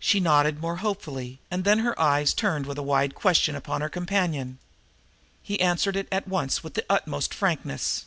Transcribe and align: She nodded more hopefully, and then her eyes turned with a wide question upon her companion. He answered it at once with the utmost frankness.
She 0.00 0.18
nodded 0.18 0.60
more 0.60 0.78
hopefully, 0.78 1.38
and 1.48 1.62
then 1.62 1.78
her 1.86 1.96
eyes 1.96 2.34
turned 2.34 2.66
with 2.66 2.78
a 2.78 2.82
wide 2.82 3.14
question 3.14 3.54
upon 3.54 3.80
her 3.80 3.88
companion. 3.88 4.58
He 5.40 5.60
answered 5.60 5.94
it 5.94 6.08
at 6.10 6.26
once 6.26 6.64
with 6.64 6.74
the 6.74 6.84
utmost 6.90 7.32
frankness. 7.32 8.06